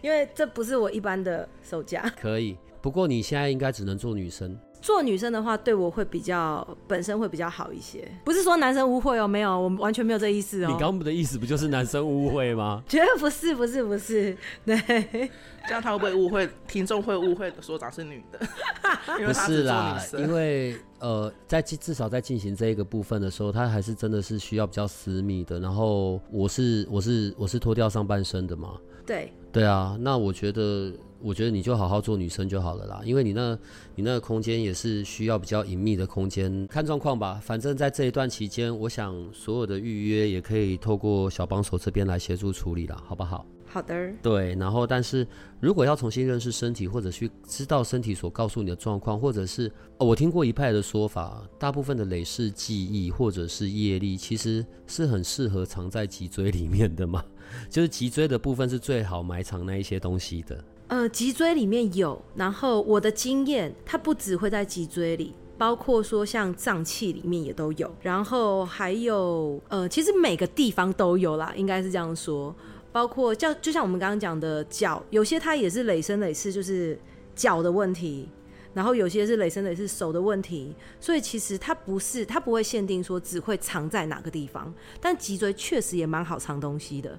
[0.00, 2.08] 因为这不是我一般的售价。
[2.20, 4.58] 可以，不过你现在应该只能做女生。
[4.80, 8.08] 做女生的话，对我会比较本身会比较好一些。
[8.24, 10.68] 不是说男生误会哦，没有，我完全没有这意思哦。
[10.68, 12.80] 你刚刚的意思不就是男生误会吗？
[12.88, 14.36] 绝对不是，不是，不是。
[14.64, 15.28] 对。
[15.66, 16.48] 这样他会不会误会？
[16.68, 18.38] 听众会误会所长是女的？
[19.26, 25.58] 不是啦，因为呃，在至少在进行这一个部分的时候，他还是真的是需要比较私密的。
[25.58, 28.74] 然后我是我是我是脱掉上半身的嘛。
[29.04, 29.32] 对。
[29.50, 33.58] 对啊，那我觉得我觉得你就好好做女生就好了啦，因为你那
[33.94, 37.40] 你那个空间也是需要比较隐秘的空间，看状况吧。
[37.42, 43.44] 反正在这一段期间，我想所有的预约也可以透过小帮手这边来协助处理啦，好不好？
[43.70, 45.26] 好的，对，然后但是
[45.60, 57.22] 如果要重新认识身体，或者去知道身体所告诉你的状况，或者是哦，我听过一派的说法，大部分的累世记忆或者是业力，其实是很适合藏在脊椎里面的嘛，
[57.68, 60.64] 就是脊椎的部分是最好埋藏那一些东西的。
[60.88, 72.54] 呃，脊椎里面有，然后我的经验，它不只会在脊椎里，包括说像脏器里面也都有，然后还有呃，其实每个地方都有啦，应该是这样说。
[72.90, 76.98] 包括叫就像我们刚刚讲的脚，有些它也是累生累世，就是
[77.34, 78.26] 脚的问题；
[78.72, 80.74] 然后有些是累生累世手的问题。
[80.98, 84.72] 所以其实它不是，它不会限定说只会藏在哪个地方。
[85.02, 87.16] 但脊椎确实也蛮好藏东西的。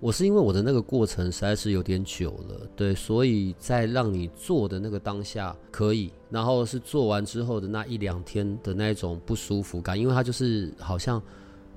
[0.00, 11.22] 我是因为我的那个过程实在是有点久了，对，所以在让你做的那个当下可以，然后是做完之后的那一两天的那种不舒服感，因为它就是好像。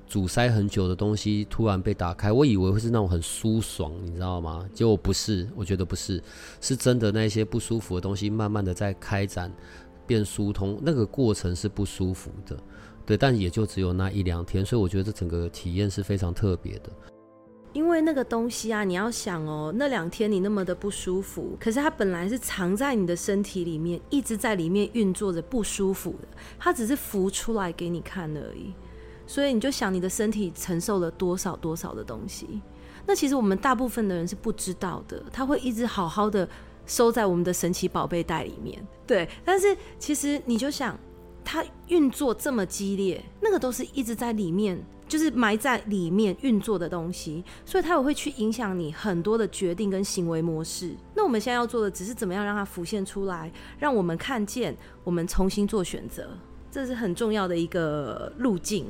[0.06, 4.70] 阻塞很久的东西突然被打开，我以为会是那种很舒爽，你知道吗？
[4.72, 6.22] 结果不是，我觉得不是，
[6.62, 9.52] 是真的那些不舒服的东西慢慢的在开展，
[10.06, 12.56] 变疏通，那个过程是不舒服的，
[13.08, 16.92] 对，但也就只有那一两天，所以我觉得这整个体验是非常特别的。
[17.74, 26.28] 因为那个东西啊，你要想哦，那两天你那么的不舒服，可是它本来是藏在你的身体里面，一直在里面运作着不舒服的，
[26.60, 28.74] 它只是浮出来给你看而已。
[29.26, 32.62] 所以你就想你的身体承受了多少多少的东西，
[33.08, 36.48] 那其实我们大部分的人是不知道的，他会一直好好的
[36.86, 39.28] 收在我们的神奇宝贝袋里面，对。
[39.46, 41.00] 但是其实你就想，
[41.44, 44.78] 它运作这么激烈，那个都是一直在里面，
[45.08, 50.96] 就是埋在里面运作的东西，所以它也会去影响你很多的决定跟行为模式。
[51.16, 56.30] 那我们现在要做的只是怎么样让它浮现出来，让我们看见，我们重新做选择，
[56.72, 58.86] 这是很重要的一个路径。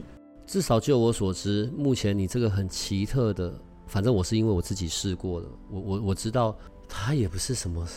[0.46, 3.54] 至少就我所知，目前你这个很奇特的，
[3.88, 6.56] 反正我是因为我自己试过了，我我我知道
[6.88, 7.88] 它也不是什么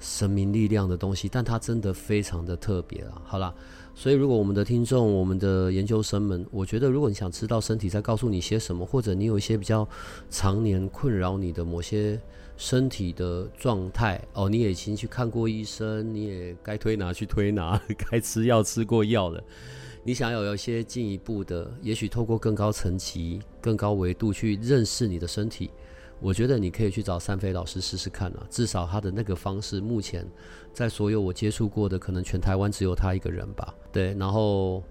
[0.00, 3.22] 神明力量的东西，但它真的非常的特别了。
[3.24, 3.52] 好啦，
[3.94, 9.88] 所以如果我们的听众、我们的研究生们，我觉得如果你想知道身体在告诉你些什么，或者你有一些比较
[10.30, 12.20] 常年困扰你的某些
[12.56, 17.80] 身体的状态，哦，你也已经去看过医生，你也该推拿 去推拿，
[18.10, 19.42] 该吃药吃过药了。
[20.04, 25.70] 你想要有一些进一步的，也许透过更高层级、更高维度去认识你的身体，
[26.20, 28.46] 我觉得你可以去找三飞老师试试看啊。
[28.50, 30.26] 至少他的那个方式，目前
[30.72, 33.74] 在所有我接触过的，可能全台湾只有他一个人吧。
[33.92, 34.82] 对，然后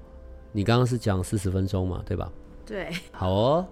[0.52, 2.32] 你刚刚是讲四十分钟嘛，对吧？
[2.66, 2.90] 对。
[3.12, 3.68] 好哦，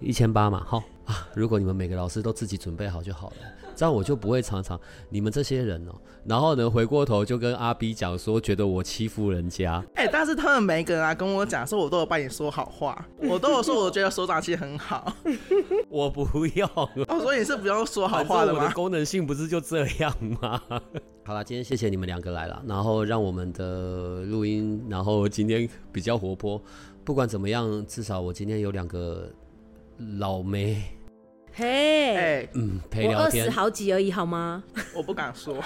[0.00, 1.28] 一千八嘛，好啊。
[1.34, 3.36] 如果你们每个老师都自己准备好就好了。
[3.76, 9.84] 这样我就不会常常你们这些人哦，然后呢，回过头就跟阿 B 讲说，觉得我欺负人家。
[9.94, 15.12] 哎、欸，但是他们每一个人啊跟我讲说，我都有帮你说好话，我都有说我觉得所长其实很好。
[15.90, 16.88] 我不用哦，
[17.20, 18.62] 所以你是不用说好话的吗？
[18.62, 20.60] 我的功能性不是就这样吗？
[21.24, 26.60] 好了，今天谢谢你们两个来了，然后让我们的录音，然后今天比较活泼。
[27.04, 29.28] 不管怎么样，至少我今天有两个
[30.18, 30.95] 老妹。
[31.58, 34.62] 嘿，哎，嗯，陪聊天，我二十好几而已，好吗？
[34.94, 35.56] 我不敢说。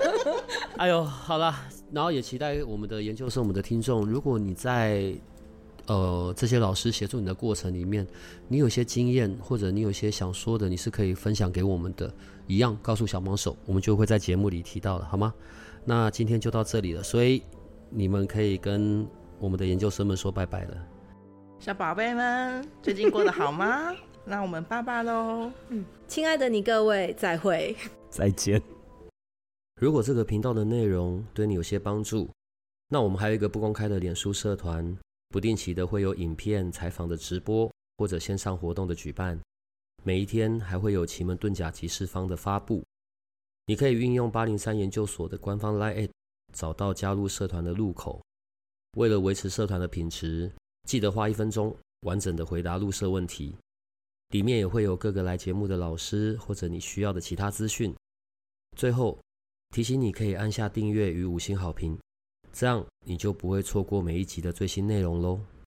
[0.78, 1.54] 哎呦，好了，
[1.92, 5.12] 然后也期待我们的研究生、我们的听众，如果你在
[5.86, 8.06] 呃这些老师协助你的过程里面，
[8.48, 12.10] 你有些经验或者你有些想说的，你是可以分享给我们的，
[12.46, 15.34] 一样告诉小帮手，我们就会在节目里提到了，好吗？
[15.84, 17.42] 那今天就到这里了，所以
[17.90, 19.06] 你们可以跟
[19.38, 20.76] 我们的研究生们说拜拜了。
[21.58, 23.92] 小宝贝们，最近过得好吗？
[24.28, 25.50] 那我们拜拜喽。
[25.70, 27.74] 嗯，亲爱的你各位，再会，
[28.10, 28.62] 再见。
[29.80, 32.28] 如果这个频道的内容对你有些帮助，
[32.88, 34.94] 那我们还有一个不公开的脸书社团，
[35.30, 39.40] 不定期的会有影片、采访的直播或者线上活动的举办，
[40.04, 42.84] 每一天还会有奇门遁甲集市方的发布。
[43.64, 46.10] 你可以运用八零三研究所的官方 LINE@
[46.52, 48.20] 找到加入社团的入口。
[48.98, 50.52] 为了维持社团的品质，
[50.86, 53.54] 记得花一分钟完整的回答入社问题。
[54.30, 57.94] 里面也会有各个来节目的老师或者你需要的其他资讯。
[58.76, 59.18] 最后
[59.74, 61.98] 提醒你可以按下订阅与五星好评，
[62.52, 65.40] 这样你就不会错过每一集的最新内容喽。